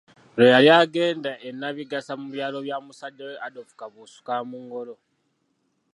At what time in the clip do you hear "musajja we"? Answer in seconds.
2.85-3.35